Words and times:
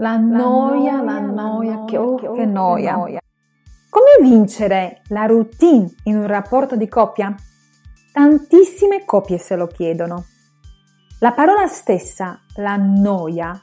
La 0.00 0.16
noia, 0.16 1.02
la 1.02 1.20
noia, 1.20 1.84
che, 1.84 1.98
oh, 1.98 2.14
che 2.32 2.46
noia. 2.46 2.94
Come 3.90 4.16
vincere 4.22 5.02
la 5.08 5.26
routine 5.26 5.92
in 6.04 6.16
un 6.16 6.26
rapporto 6.26 6.74
di 6.74 6.88
coppia? 6.88 7.34
Tantissime 8.10 9.04
coppie 9.04 9.36
se 9.36 9.56
lo 9.56 9.66
chiedono. 9.66 10.24
La 11.18 11.32
parola 11.32 11.66
stessa, 11.66 12.40
la 12.54 12.76
noia, 12.76 13.60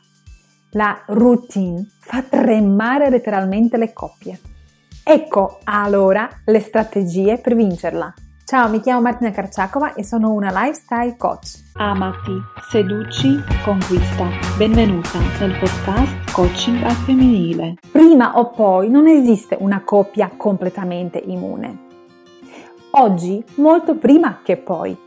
la 0.73 1.01
routine, 1.07 1.83
fa 2.01 2.21
tremare 2.21 3.09
letteralmente 3.09 3.77
le 3.77 3.91
coppie. 3.91 4.39
Ecco 5.03 5.57
allora 5.63 6.29
le 6.45 6.59
strategie 6.59 7.39
per 7.39 7.55
vincerla. 7.55 8.13
Ciao, 8.49 8.69
mi 8.69 8.79
chiamo 8.79 9.01
Martina 9.01 9.29
Karciakova 9.29 9.93
e 9.93 10.05
sono 10.05 10.31
una 10.31 10.49
lifestyle 10.53 11.17
coach. 11.17 11.63
Amati, 11.73 12.31
seduci, 12.69 13.43
conquista. 13.65 14.25
Benvenuta 14.57 15.19
nel 15.41 15.53
podcast 15.59 16.31
Coaching 16.31 16.81
al 16.81 16.93
femminile. 16.93 17.73
Prima 17.91 18.37
o 18.37 18.51
poi 18.51 18.89
non 18.89 19.05
esiste 19.05 19.57
una 19.59 19.81
coppia 19.83 20.31
completamente 20.37 21.21
immune. 21.25 21.77
Oggi, 22.91 23.43
molto 23.55 23.95
prima 23.95 24.39
che 24.41 24.55
poi. 24.55 24.97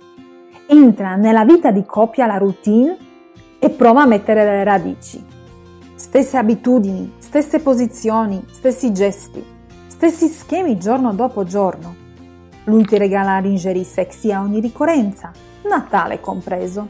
Entra 0.67 1.17
nella 1.17 1.47
vita 1.47 1.71
di 1.71 1.87
coppia 1.87 2.27
la 2.27 2.37
routine 2.37 2.95
e 3.59 3.71
prova 3.71 4.03
a 4.03 4.07
mettere 4.07 4.45
le 4.45 4.65
radici. 4.65 5.25
Stesse 5.95 6.37
abitudini, 6.37 7.15
stesse 7.17 7.61
posizioni, 7.61 8.45
stessi 8.51 8.93
gesti, 8.93 9.43
stessi 9.87 10.27
schemi 10.27 10.77
giorno 10.77 11.15
dopo 11.15 11.45
giorno 11.45 12.00
lui 12.71 12.87
ti 12.87 12.97
regala 12.97 13.41
lingerie 13.41 13.85
sexy 13.85 14.31
a 14.31 14.41
ogni 14.41 14.61
ricorrenza, 14.61 15.33
Natale 15.63 16.21
compreso. 16.21 16.89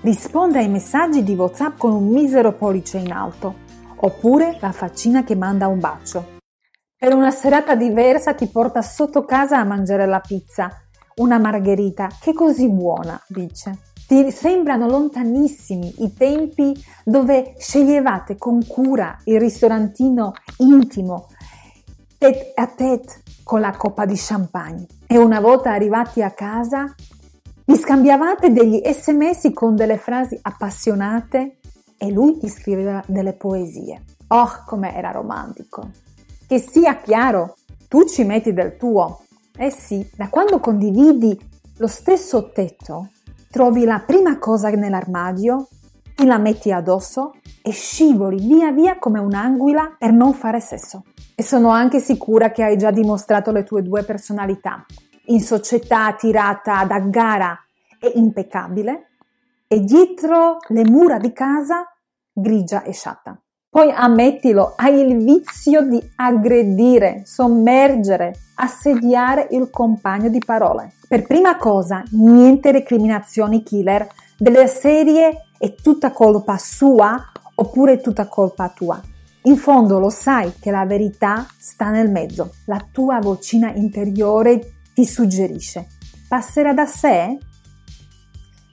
Risponde 0.00 0.58
ai 0.58 0.68
messaggi 0.68 1.22
di 1.22 1.34
WhatsApp 1.34 1.78
con 1.78 1.92
un 1.92 2.08
misero 2.08 2.52
pollice 2.52 2.98
in 2.98 3.12
alto, 3.12 3.54
oppure 3.96 4.56
la 4.60 4.72
faccina 4.72 5.22
che 5.22 5.36
manda 5.36 5.68
un 5.68 5.78
bacio. 5.78 6.32
Per 6.98 7.14
una 7.14 7.30
serata 7.30 7.74
diversa 7.74 8.34
ti 8.34 8.46
porta 8.46 8.82
sotto 8.82 9.24
casa 9.24 9.58
a 9.58 9.64
mangiare 9.64 10.06
la 10.06 10.20
pizza, 10.20 10.70
una 11.16 11.38
margherita 11.38 12.08
che 12.20 12.32
così 12.32 12.68
buona, 12.68 13.20
dice. 13.28 13.78
Ti 14.06 14.30
sembrano 14.30 14.86
lontanissimi 14.86 16.02
i 16.04 16.12
tempi 16.12 16.74
dove 17.04 17.54
sceglievate 17.58 18.36
con 18.36 18.66
cura 18.66 19.18
il 19.24 19.40
ristorantino 19.40 20.32
intimo, 20.58 21.28
tête 22.18 22.52
a 22.54 22.66
tête 22.66 23.22
con 23.44 23.60
la 23.60 23.70
coppa 23.76 24.06
di 24.06 24.14
champagne. 24.16 24.86
E 25.06 25.16
una 25.18 25.38
volta 25.38 25.70
arrivati 25.70 26.22
a 26.22 26.30
casa, 26.30 26.92
vi 27.66 27.76
scambiavate 27.76 28.52
degli 28.52 28.82
sms 28.84 29.50
con 29.52 29.76
delle 29.76 29.98
frasi 29.98 30.36
appassionate 30.42 31.58
e 31.96 32.10
lui 32.10 32.38
ti 32.38 32.48
scriveva 32.48 33.02
delle 33.06 33.34
poesie. 33.34 34.02
Oh, 34.28 34.64
come 34.66 34.94
era 34.94 35.12
romantico! 35.12 35.90
Che 36.46 36.58
sia 36.58 36.96
chiaro, 36.96 37.56
tu 37.88 38.04
ci 38.06 38.24
metti 38.24 38.52
del 38.52 38.76
tuo. 38.76 39.22
Eh 39.56 39.70
sì, 39.70 40.06
da 40.16 40.28
quando 40.28 40.58
condividi 40.58 41.38
lo 41.76 41.86
stesso 41.86 42.50
tetto, 42.50 43.10
trovi 43.50 43.84
la 43.84 44.02
prima 44.04 44.38
cosa 44.38 44.68
nell'armadio, 44.70 45.68
ti 46.14 46.26
la 46.26 46.38
metti 46.38 46.72
addosso 46.72 47.34
e 47.62 47.70
scivoli 47.70 48.46
via 48.46 48.70
via 48.72 48.98
come 48.98 49.18
un'anguila 49.20 49.96
per 49.98 50.12
non 50.12 50.32
fare 50.34 50.60
sesso. 50.60 51.04
E 51.36 51.42
sono 51.42 51.70
anche 51.70 51.98
sicura 51.98 52.52
che 52.52 52.62
hai 52.62 52.76
già 52.76 52.92
dimostrato 52.92 53.50
le 53.50 53.64
tue 53.64 53.82
due 53.82 54.04
personalità. 54.04 54.86
In 55.26 55.40
società 55.40 56.12
tirata 56.12 56.84
da 56.84 57.00
gara 57.00 57.58
e 57.98 58.12
impeccabile 58.14 59.08
e 59.66 59.80
dietro 59.80 60.58
le 60.68 60.84
mura 60.84 61.18
di 61.18 61.32
casa 61.32 61.84
grigia 62.32 62.82
e 62.82 62.92
sciatta. 62.92 63.36
Poi 63.68 63.90
ammettilo, 63.90 64.74
hai 64.76 65.00
il 65.00 65.16
vizio 65.24 65.82
di 65.82 66.00
aggredire, 66.14 67.22
sommergere, 67.24 68.34
assediare 68.54 69.48
il 69.50 69.68
compagno 69.70 70.28
di 70.28 70.38
parole. 70.38 70.92
Per 71.08 71.26
prima 71.26 71.56
cosa, 71.56 72.04
niente 72.12 72.70
recriminazioni 72.70 73.64
killer 73.64 74.06
delle 74.38 74.68
serie 74.68 75.46
è 75.58 75.74
tutta 75.74 76.12
colpa 76.12 76.56
sua 76.58 77.20
oppure 77.56 77.94
è 77.94 78.00
tutta 78.00 78.28
colpa 78.28 78.68
tua. 78.68 79.02
In 79.46 79.58
fondo 79.58 79.98
lo 79.98 80.08
sai 80.08 80.54
che 80.58 80.70
la 80.70 80.86
verità 80.86 81.46
sta 81.58 81.90
nel 81.90 82.10
mezzo. 82.10 82.54
La 82.64 82.82
tua 82.90 83.18
vocina 83.18 83.70
interiore 83.74 84.76
ti 84.94 85.04
suggerisce. 85.04 85.86
Passerà 86.26 86.72
da 86.72 86.86
sé? 86.86 87.36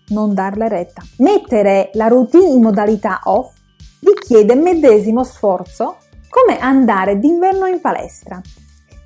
Non 0.07 0.33
darle 0.33 0.69
retta. 0.69 1.01
Mettere 1.17 1.89
la 1.95 2.07
routine 2.07 2.47
in 2.47 2.61
modalità 2.61 3.19
off 3.23 3.53
richiede 3.99 4.55
medesimo 4.55 5.25
sforzo 5.25 5.97
come 6.29 6.57
andare 6.57 7.19
d'inverno 7.19 7.65
in 7.65 7.81
palestra. 7.81 8.39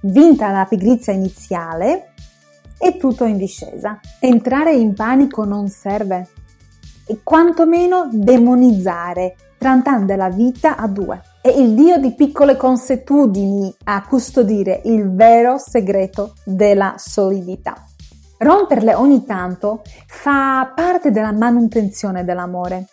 Vinta 0.02 0.52
la 0.52 0.66
pigrizia 0.70 1.14
iniziale, 1.14 2.14
è 2.78 2.96
tutto 2.98 3.24
in 3.24 3.38
discesa. 3.38 4.00
Entrare 4.20 4.76
in 4.76 4.94
panico 4.94 5.44
non 5.46 5.68
serve 5.70 6.30
e 7.08 7.22
quantomeno 7.24 8.08
demonizzare, 8.12 9.36
trattando 9.58 10.16
la 10.16 10.30
vita 10.30 10.78
a 10.78 10.88
due. 10.88 11.22
È 11.46 11.50
il 11.50 11.76
Dio 11.76 11.98
di 11.98 12.12
piccole 12.14 12.58
consuetudini 12.58 13.72
a 13.84 14.04
custodire 14.08 14.82
il 14.86 15.14
vero 15.14 15.60
segreto 15.60 16.34
della 16.44 16.96
solidità. 16.98 17.86
Romperle 18.40 18.96
ogni 18.96 19.24
tanto 19.26 19.84
fa 20.08 20.72
parte 20.74 21.12
della 21.12 21.32
manutenzione 21.32 22.26
dell'amore. 22.26 22.88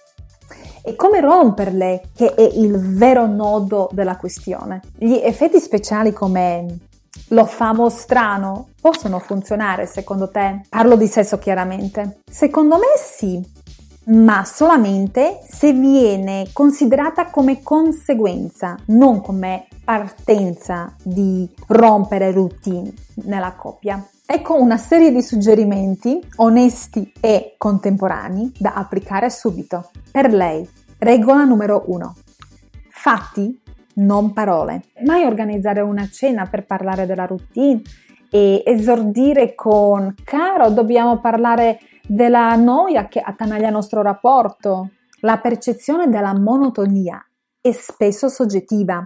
E 0.84 0.94
come 0.96 1.22
romperle 1.22 2.10
che 2.14 2.34
è 2.34 2.42
il 2.42 2.76
vero 2.94 3.24
nodo 3.24 3.88
della 3.90 4.18
questione. 4.18 4.82
Gli 4.98 5.14
effetti 5.14 5.58
speciali 5.58 6.12
come 6.12 6.66
lo 7.28 7.46
famo 7.46 7.88
strano 7.88 8.68
possono 8.82 9.18
funzionare 9.18 9.86
secondo 9.86 10.28
te? 10.28 10.66
Parlo 10.68 10.96
di 10.96 11.06
sesso 11.06 11.38
chiaramente. 11.38 12.18
Secondo 12.30 12.76
me 12.76 12.98
sì, 12.98 13.42
ma 14.04 14.44
solamente 14.44 15.40
se 15.48 15.72
viene 15.72 16.48
considerata 16.52 17.26
come 17.26 17.62
conseguenza, 17.62 18.76
non 18.86 19.20
come 19.20 19.66
partenza 19.84 20.94
di 21.02 21.48
rompere 21.68 22.32
routine 22.32 22.92
nella 23.24 23.52
coppia. 23.52 24.04
Ecco 24.24 24.60
una 24.60 24.78
serie 24.78 25.12
di 25.12 25.22
suggerimenti 25.22 26.20
onesti 26.36 27.12
e 27.20 27.54
contemporanei 27.58 28.52
da 28.58 28.72
applicare 28.74 29.28
subito. 29.30 29.90
Per 30.10 30.32
lei, 30.32 30.66
regola 30.98 31.44
numero 31.44 31.84
1. 31.86 32.14
Fatti, 32.88 33.60
non 33.94 34.32
parole. 34.32 34.84
Mai 35.04 35.24
organizzare 35.24 35.80
una 35.80 36.08
cena 36.10 36.46
per 36.46 36.64
parlare 36.64 37.04
della 37.04 37.26
routine 37.26 37.82
e 38.30 38.62
esordire 38.64 39.54
con 39.54 40.14
caro, 40.24 40.70
dobbiamo 40.70 41.20
parlare 41.20 41.78
della 42.06 42.54
noia 42.56 43.08
che 43.08 43.20
attanaglia 43.20 43.68
il 43.68 43.72
nostro 43.72 44.02
rapporto. 44.02 44.90
La 45.20 45.38
percezione 45.38 46.08
della 46.08 46.36
monotonia 46.36 47.24
è 47.60 47.70
spesso 47.72 48.28
soggettiva 48.28 49.04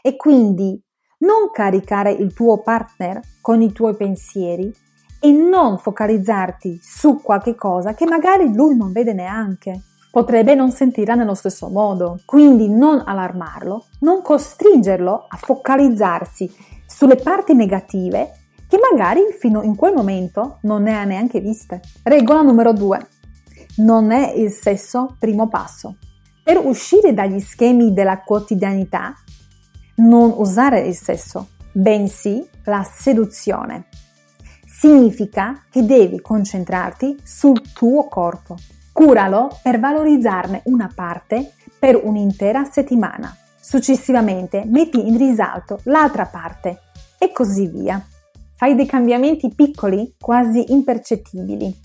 e 0.00 0.16
quindi 0.16 0.80
non 1.18 1.50
caricare 1.52 2.10
il 2.10 2.34
tuo 2.34 2.60
partner 2.62 3.20
con 3.40 3.62
i 3.62 3.72
tuoi 3.72 3.94
pensieri 3.94 4.72
e 5.20 5.30
non 5.30 5.78
focalizzarti 5.78 6.80
su 6.82 7.20
qualche 7.22 7.54
cosa 7.54 7.94
che 7.94 8.04
magari 8.06 8.52
lui 8.52 8.76
non 8.76 8.90
vede 8.90 9.12
neanche. 9.12 9.82
Potrebbe 10.10 10.54
non 10.54 10.72
sentirla 10.72 11.14
nello 11.14 11.34
stesso 11.34 11.68
modo, 11.68 12.20
quindi 12.26 12.68
non 12.68 13.02
allarmarlo, 13.06 13.86
non 14.00 14.20
costringerlo 14.20 15.26
a 15.28 15.36
focalizzarsi 15.36 16.52
sulle 16.86 17.16
parti 17.16 17.54
negative 17.54 18.41
che 18.72 18.78
magari 18.78 19.20
fino 19.38 19.60
in 19.60 19.76
quel 19.76 19.92
momento 19.92 20.56
non 20.62 20.84
ne 20.84 20.96
ha 20.96 21.04
neanche 21.04 21.40
viste. 21.40 21.82
Regola 22.04 22.40
numero 22.40 22.72
due. 22.72 23.06
Non 23.76 24.10
è 24.12 24.32
il 24.32 24.50
sesso 24.50 25.14
primo 25.18 25.46
passo. 25.46 25.98
Per 26.42 26.56
uscire 26.56 27.12
dagli 27.12 27.38
schemi 27.38 27.92
della 27.92 28.22
quotidianità, 28.22 29.12
non 29.96 30.32
usare 30.34 30.80
il 30.80 30.94
sesso, 30.94 31.48
bensì 31.70 32.42
la 32.64 32.82
seduzione. 32.82 33.88
Significa 34.64 35.64
che 35.70 35.84
devi 35.84 36.22
concentrarti 36.22 37.18
sul 37.22 37.74
tuo 37.74 38.08
corpo. 38.08 38.56
Curalo 38.90 39.54
per 39.62 39.80
valorizzarne 39.80 40.62
una 40.64 40.90
parte 40.94 41.52
per 41.78 42.00
un'intera 42.02 42.64
settimana. 42.64 43.36
Successivamente 43.60 44.64
metti 44.64 45.06
in 45.06 45.18
risalto 45.18 45.80
l'altra 45.82 46.24
parte 46.24 46.80
e 47.18 47.32
così 47.32 47.66
via. 47.66 48.02
Fai 48.62 48.76
dei 48.76 48.86
cambiamenti 48.86 49.52
piccoli, 49.52 50.14
quasi 50.20 50.72
impercettibili, 50.72 51.76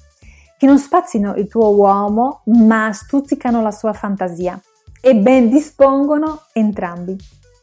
che 0.60 0.68
non 0.68 0.78
spazino 0.78 1.34
il 1.34 1.48
tuo 1.48 1.74
uomo 1.74 2.42
ma 2.46 2.94
stuzzicano 2.94 3.64
la 3.64 3.72
sua 3.72 3.94
fantasia 3.94 4.62
e 5.02 5.16
ben 5.16 5.50
dispongono 5.50 6.42
entrambi. 6.54 7.18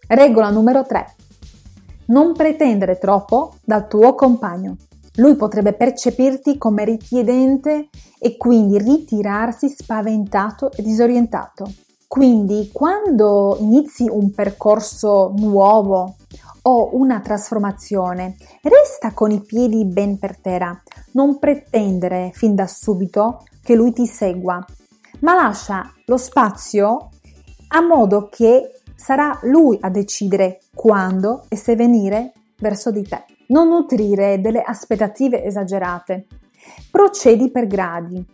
Regola 0.08 0.50
numero 0.50 0.84
3. 0.84 1.14
Non 2.06 2.32
pretendere 2.32 2.98
troppo 2.98 3.54
dal 3.62 3.86
tuo 3.86 4.16
compagno. 4.16 4.78
Lui 5.14 5.36
potrebbe 5.36 5.74
percepirti 5.74 6.58
come 6.58 6.84
richiedente 6.84 7.90
e 8.18 8.36
quindi 8.36 8.78
ritirarsi 8.78 9.68
spaventato 9.68 10.72
e 10.72 10.82
disorientato. 10.82 11.72
Quindi 12.08 12.70
quando 12.72 13.58
inizi 13.60 14.08
un 14.10 14.32
percorso 14.32 15.32
nuovo 15.36 16.16
o 16.66 16.90
una 16.92 17.20
trasformazione, 17.20 18.36
resta 18.62 19.12
con 19.12 19.30
i 19.30 19.42
piedi 19.42 19.84
ben 19.84 20.18
per 20.18 20.38
terra. 20.38 20.80
Non 21.12 21.38
pretendere 21.38 22.30
fin 22.32 22.54
da 22.54 22.66
subito 22.66 23.44
che 23.62 23.74
lui 23.74 23.92
ti 23.92 24.06
segua, 24.06 24.64
ma 25.20 25.34
lascia 25.34 25.92
lo 26.06 26.16
spazio 26.16 27.08
a 27.68 27.80
modo 27.80 28.28
che 28.30 28.80
sarà 28.94 29.38
lui 29.42 29.76
a 29.80 29.90
decidere 29.90 30.60
quando 30.74 31.44
e 31.48 31.56
se 31.56 31.76
venire 31.76 32.32
verso 32.58 32.90
di 32.90 33.02
te. 33.02 33.24
Non 33.48 33.68
nutrire 33.68 34.40
delle 34.40 34.62
aspettative 34.62 35.44
esagerate. 35.44 36.26
Procedi 36.90 37.50
per 37.50 37.66
gradi. 37.66 38.24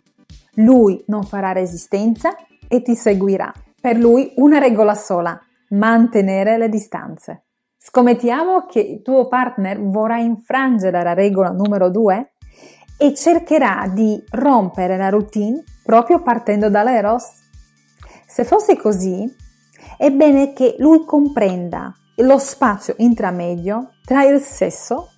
Lui 0.55 1.03
non 1.07 1.25
farà 1.25 1.53
resistenza 1.53 2.37
e 2.69 2.83
ti 2.83 2.95
seguirà. 2.95 3.53
Per 3.81 3.97
lui 3.97 4.33
una 4.37 4.59
regola 4.59 4.95
sola, 4.95 5.41
mantenere 5.71 6.59
le 6.59 6.69
distanze. 6.69 7.45
Scommettiamo 7.83 8.67
che 8.67 8.81
il 8.81 9.01
tuo 9.01 9.27
partner 9.27 9.81
vorrà 9.81 10.19
infrangere 10.19 11.03
la 11.03 11.15
regola 11.15 11.49
numero 11.49 11.89
2 11.89 12.33
e 12.99 13.15
cercherà 13.15 13.91
di 13.91 14.23
rompere 14.33 14.99
la 14.99 15.09
routine 15.09 15.65
proprio 15.83 16.21
partendo 16.21 16.69
dall'eros. 16.69 17.25
Se 18.27 18.45
fosse 18.45 18.77
così, 18.77 19.25
è 19.97 20.11
bene 20.11 20.53
che 20.53 20.77
lui 20.79 21.07
comprenda 21.07 21.95
lo 22.17 22.37
spazio 22.37 22.97
intramedio 22.99 23.93
tra 24.05 24.25
il 24.25 24.41
sesso 24.41 25.13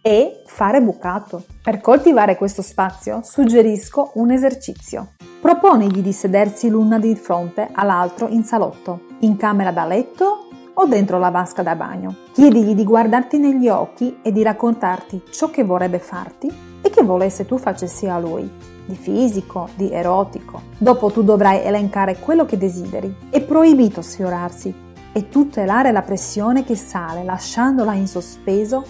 e 0.00 0.42
fare 0.46 0.80
bucato. 0.80 1.44
Per 1.62 1.82
coltivare 1.82 2.36
questo 2.36 2.62
spazio 2.62 3.20
suggerisco 3.22 4.12
un 4.14 4.30
esercizio. 4.30 5.12
Proponigli 5.38 6.00
di 6.00 6.14
sedersi 6.14 6.70
l'una 6.70 6.98
di 6.98 7.14
fronte 7.14 7.68
all'altro 7.70 8.26
in 8.28 8.42
salotto, 8.42 9.02
in 9.20 9.36
camera 9.36 9.70
da 9.70 9.84
letto 9.84 10.46
o 10.80 10.86
dentro 10.86 11.18
la 11.18 11.30
vasca 11.30 11.62
da 11.62 11.76
bagno. 11.76 12.14
Chiedigli 12.32 12.74
di 12.74 12.84
guardarti 12.84 13.36
negli 13.36 13.68
occhi 13.68 14.18
e 14.22 14.32
di 14.32 14.42
raccontarti 14.42 15.24
ciò 15.30 15.50
che 15.50 15.62
vorrebbe 15.62 15.98
farti 15.98 16.50
e 16.80 16.88
che 16.88 17.02
volesse 17.02 17.44
tu 17.44 17.58
facessi 17.58 18.06
a 18.06 18.18
lui, 18.18 18.50
di 18.86 18.94
fisico, 18.94 19.68
di 19.74 19.92
erotico. 19.92 20.62
Dopo 20.78 21.10
tu 21.10 21.22
dovrai 21.22 21.62
elencare 21.62 22.18
quello 22.18 22.46
che 22.46 22.56
desideri. 22.56 23.14
È 23.28 23.42
proibito 23.42 24.00
sfiorarsi 24.00 24.74
e 25.12 25.28
tutelare 25.28 25.92
la 25.92 26.02
pressione 26.02 26.64
che 26.64 26.76
sale 26.76 27.24
lasciandola 27.24 27.92
in 27.92 28.06
sospeso 28.06 28.82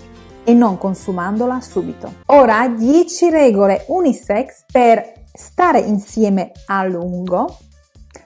e 0.45 0.55
non 0.55 0.79
consumandola 0.79 1.61
subito. 1.61 2.13
Ora 2.27 2.69
10 2.69 3.31
regole 3.31 3.85
unisex 3.89 4.65
per 4.71 5.25
stare 5.33 5.81
insieme 5.81 6.53
a 6.67 6.85
lungo 6.85 7.59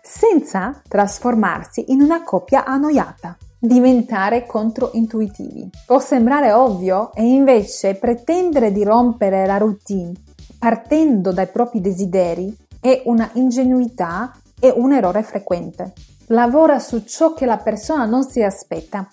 senza 0.03 0.83
trasformarsi 0.87 1.93
in 1.93 2.03
una 2.03 2.23
coppia 2.23 2.67
annoiata. 2.67 3.39
Diventare 3.65 4.45
controintuitivi. 4.45 5.71
Può 5.87 5.99
sembrare 5.99 6.53
ovvio 6.53 7.15
e 7.15 7.23
invece 7.25 7.95
pretendere 7.95 8.73
di 8.73 8.85
rompere 8.85 9.47
la 9.47 9.57
routine 9.57 10.13
partendo 10.59 11.33
dai 11.33 11.47
propri 11.47 11.81
desideri 11.81 12.55
è 12.79 13.05
una 13.07 13.31
ingenuità 13.33 14.37
e 14.61 14.71
un 14.77 14.93
errore 14.93 15.23
frequente. 15.23 15.95
Lavora 16.27 16.79
su 16.79 17.05
ciò 17.05 17.33
che 17.33 17.47
la 17.47 17.57
persona 17.57 18.05
non 18.05 18.25
si 18.25 18.43
aspetta. 18.43 19.09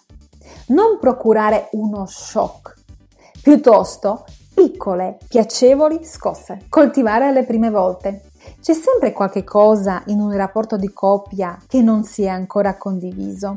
Non 0.67 0.97
procurare 0.99 1.69
uno 1.71 2.05
shock, 2.05 2.75
piuttosto 3.41 4.25
piccole, 4.53 5.17
piacevoli 5.29 6.03
scosse. 6.03 6.65
Coltivare 6.67 7.31
le 7.31 7.45
prime 7.45 7.69
volte. 7.69 8.23
C'è 8.61 8.73
sempre 8.73 9.13
qualche 9.13 9.45
cosa 9.45 10.03
in 10.07 10.19
un 10.19 10.35
rapporto 10.35 10.75
di 10.75 10.91
coppia 10.91 11.57
che 11.69 11.81
non 11.81 12.03
si 12.03 12.23
è 12.23 12.27
ancora 12.27 12.75
condiviso. 12.75 13.55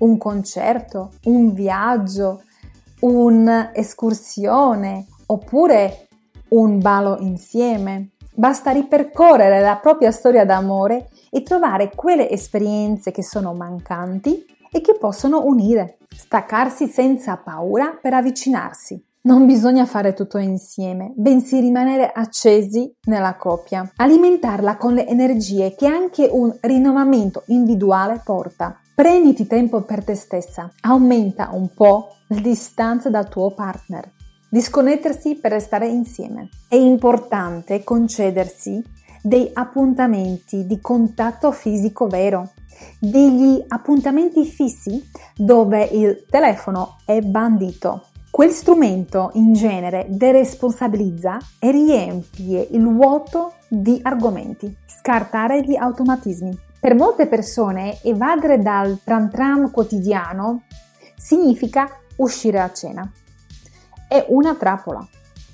Un 0.00 0.18
concerto, 0.18 1.12
un 1.24 1.54
viaggio, 1.54 2.42
un'escursione 3.00 5.06
oppure 5.26 6.08
un 6.48 6.78
ballo 6.78 7.16
insieme. 7.20 8.10
Basta 8.34 8.70
ripercorrere 8.70 9.60
la 9.60 9.76
propria 9.76 10.10
storia 10.10 10.44
d'amore 10.44 11.08
e 11.30 11.42
trovare 11.42 11.90
quelle 11.94 12.30
esperienze 12.30 13.10
che 13.10 13.22
sono 13.22 13.52
mancanti 13.52 14.44
e 14.70 14.80
che 14.80 14.96
possono 14.98 15.44
unire. 15.44 15.98
Staccarsi 16.08 16.86
senza 16.86 17.36
paura 17.36 17.98
per 18.00 18.14
avvicinarsi. 18.14 19.04
Non 19.22 19.44
bisogna 19.44 19.84
fare 19.84 20.14
tutto 20.14 20.38
insieme, 20.38 21.12
bensì 21.14 21.60
rimanere 21.60 22.10
accesi 22.10 22.90
nella 23.04 23.36
coppia. 23.36 23.92
Alimentarla 23.96 24.78
con 24.78 24.94
le 24.94 25.06
energie 25.06 25.74
che 25.74 25.86
anche 25.86 26.26
un 26.30 26.56
rinnovamento 26.62 27.42
individuale 27.48 28.22
porta. 28.24 28.80
Prenditi 29.00 29.46
tempo 29.46 29.80
per 29.80 30.04
te 30.04 30.14
stessa, 30.14 30.70
aumenta 30.82 31.48
un 31.54 31.72
po' 31.72 32.16
le 32.26 32.42
distanze 32.42 33.08
dal 33.08 33.30
tuo 33.30 33.50
partner. 33.54 34.12
Disconnettersi 34.46 35.36
per 35.36 35.52
restare 35.52 35.88
insieme. 35.88 36.50
È 36.68 36.74
importante 36.74 37.82
concedersi 37.82 38.84
dei 39.22 39.48
appuntamenti 39.54 40.66
di 40.66 40.82
contatto 40.82 41.50
fisico 41.50 42.08
vero, 42.08 42.50
degli 42.98 43.64
appuntamenti 43.68 44.44
fissi 44.44 45.02
dove 45.34 45.82
il 45.82 46.26
telefono 46.28 46.98
è 47.06 47.20
bandito 47.20 48.08
Quel 48.30 48.50
strumento 48.50 49.30
in 49.34 49.54
genere 49.54 50.06
deresponsabilizza 50.08 51.38
e 51.58 51.70
riempie 51.70 52.68
il 52.70 52.84
vuoto 52.84 53.54
di 53.66 53.98
argomenti, 54.02 54.76
scartare 54.86 55.62
gli 55.62 55.74
automatismi. 55.74 56.68
Per 56.80 56.94
molte 56.94 57.26
persone 57.26 58.00
evadere 58.04 58.58
dal 58.58 59.00
tram 59.04 59.28
tram 59.28 59.70
quotidiano 59.70 60.62
significa 61.14 61.86
uscire 62.16 62.58
a 62.58 62.72
cena. 62.72 63.12
È 64.08 64.24
una 64.28 64.54
trappola, 64.54 65.06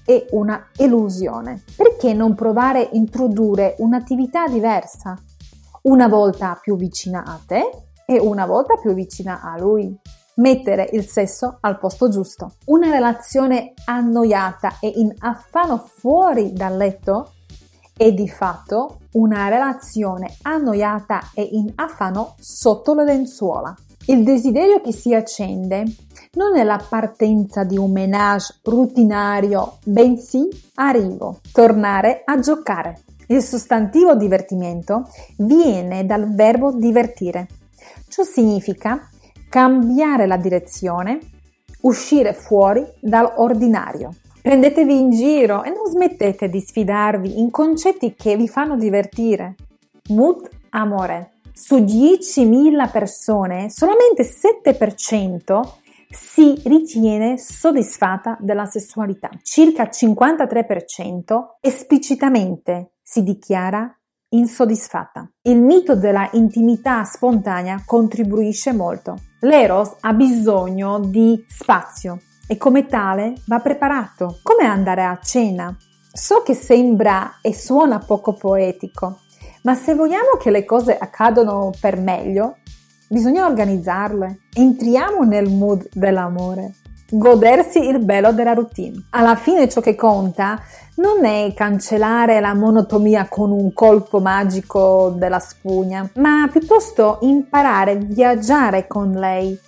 è 0.05 0.25
una 0.31 0.69
illusione. 0.77 1.65
Perché 1.77 2.15
non 2.15 2.37
provare 2.37 2.87
a 2.87 2.89
introdurre 2.93 3.75
un'attività 3.79 4.47
diversa? 4.47 5.21
Una 5.83 6.07
volta 6.07 6.57
più 6.63 6.77
vicina 6.77 7.25
a 7.27 7.41
te 7.45 7.71
e 8.07 8.21
una 8.21 8.47
volta 8.47 8.77
più 8.77 8.95
vicina 8.95 9.41
a 9.43 9.59
lui 9.59 9.99
mettere 10.37 10.89
il 10.93 11.07
sesso 11.07 11.59
al 11.61 11.79
posto 11.81 12.09
giusto. 12.09 12.53
Una 12.67 12.89
relazione 12.89 13.73
annoiata 13.85 14.79
e 14.81 14.93
in 14.95 15.13
affanno 15.19 15.79
fuori 15.79 16.53
dal 16.53 16.77
letto 16.77 17.33
è 17.97 18.13
di 18.13 18.29
fatto 18.29 18.99
una 19.13 19.49
relazione 19.49 20.37
annoiata 20.43 21.31
e 21.35 21.43
in 21.53 21.73
affanno 21.77 22.35
sotto 22.39 22.95
le 22.95 23.05
lenzuola. 23.05 23.75
Il 24.09 24.23
desiderio 24.23 24.81
che 24.83 24.93
si 24.93 25.15
accende 25.15 25.85
non 26.35 26.57
è 26.57 26.63
la 26.63 26.81
partenza 26.87 27.65
di 27.65 27.79
un 27.79 27.91
menage 27.91 28.57
rutinario, 28.65 29.79
bensì 29.85 30.47
arrivo, 30.75 31.41
tornare 31.51 32.23
a 32.25 32.39
giocare. 32.39 33.01
Il 33.29 33.43
sostantivo 33.43 34.15
divertimento 34.15 35.09
viene 35.39 36.05
dal 36.05 36.33
verbo 36.33 36.73
divertire. 36.73 37.49
Ciò 38.09 38.23
significa 38.23 39.09
cambiare 39.49 40.27
la 40.27 40.37
direzione, 40.37 41.19
uscire 41.81 42.35
fuori 42.35 42.87
dall'ordinario. 43.01 44.11
Prendetevi 44.47 44.97
in 44.97 45.11
giro 45.11 45.65
e 45.65 45.71
non 45.71 45.87
smettete 45.87 46.49
di 46.49 46.61
sfidarvi 46.61 47.41
in 47.41 47.51
concetti 47.51 48.15
che 48.15 48.37
vi 48.37 48.47
fanno 48.47 48.77
divertire. 48.77 49.57
Mood 50.11 50.49
amore. 50.71 51.39
Su 51.53 51.79
10.000 51.79 52.89
persone, 52.93 53.69
solamente 53.71 54.23
7% 54.23 55.63
si 56.09 56.63
ritiene 56.65 57.39
soddisfatta 57.39 58.37
della 58.39 58.67
sessualità. 58.67 59.31
Circa 59.43 59.89
53% 59.89 61.57
esplicitamente 61.61 62.93
si 63.03 63.25
dichiara 63.25 63.93
insoddisfatta. 64.29 65.29
Il 65.43 65.61
mito 65.61 65.97
della 65.97 66.31
intimità 66.35 67.03
spontanea 67.03 67.83
contribuisce 67.85 68.73
molto. 68.73 69.17
L'eros 69.41 69.97
ha 70.03 70.13
bisogno 70.13 71.01
di 71.01 71.45
spazio 71.49 72.21
e 72.47 72.57
come 72.57 72.87
tale 72.87 73.35
va 73.47 73.59
preparato, 73.59 74.39
come 74.43 74.65
andare 74.65 75.05
a 75.05 75.19
cena. 75.23 75.77
So 76.13 76.43
che 76.43 76.55
sembra 76.55 77.39
e 77.43 77.55
suona 77.55 77.99
poco 77.99 78.33
poetico, 78.35 79.21
ma 79.63 79.75
se 79.75 79.95
vogliamo 79.95 80.37
che 80.39 80.51
le 80.51 80.65
cose 80.65 80.97
accadano 80.97 81.73
per 81.81 81.99
meglio, 81.99 82.59
bisogna 83.09 83.47
organizzarle. 83.47 84.41
Entriamo 84.55 85.25
nel 85.25 85.51
mood 85.51 85.89
dell'amore. 85.93 86.75
Godersi 87.09 87.87
il 87.87 87.99
bello 87.99 88.33
della 88.33 88.53
routine. 88.53 89.07
Alla 89.11 89.37
fine 89.37 89.69
ciò 89.69 89.81
che 89.81 89.95
conta 89.95 90.61
non 90.97 91.25
è 91.25 91.53
cancellare 91.55 92.41
la 92.41 92.55
monotonia 92.55 93.29
con 93.29 93.51
un 93.51 93.73
colpo 93.73 94.19
magico 94.19 95.15
della 95.17 95.39
spugna, 95.39 96.09
ma 96.15 96.49
piuttosto 96.51 97.19
imparare 97.23 97.93
a 97.93 97.97
viaggiare 97.97 98.87
con 98.87 99.13
lei 99.13 99.59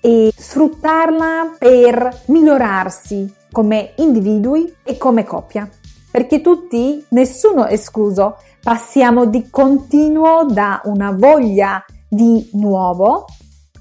e 0.00 0.32
sfruttarla 0.34 1.56
per 1.58 2.22
migliorarsi 2.26 3.34
come 3.50 3.92
individui 3.96 4.72
e 4.82 4.96
come 4.96 5.24
coppia. 5.24 5.68
Perché 6.10 6.40
tutti, 6.40 7.04
nessuno 7.10 7.66
escluso, 7.66 8.36
passiamo 8.62 9.26
di 9.26 9.48
continuo 9.50 10.44
da 10.44 10.80
una 10.84 11.12
voglia 11.12 11.84
di 12.08 12.48
nuovo 12.54 13.26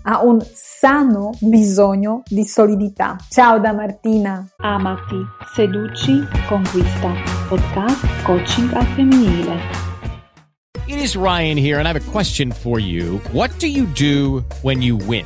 a 0.04 0.24
un 0.24 0.42
sano 0.54 1.32
bisogno 1.40 2.24
di 2.26 2.46
solidità. 2.46 3.18
Ciao 3.30 3.60
da 3.60 3.74
Martina. 3.74 4.48
Amati, 4.58 5.18
seduci, 5.54 6.26
conquista. 6.48 7.12
Podcast 7.50 8.06
coaching 8.24 8.72
al 8.74 8.86
femminile. 8.96 9.86
It 10.88 11.00
is 11.00 11.18
Ryan 11.18 11.58
here, 11.58 11.80
and 11.80 11.88
I 11.88 11.92
have 11.92 11.98
a 11.98 12.12
question 12.12 12.52
for 12.52 12.80
you. 12.80 13.20
What 13.34 13.52
do 13.60 13.68
you 13.68 13.86
do 13.88 14.46
when 14.62 14.82
you 14.82 14.96
win? 14.96 15.26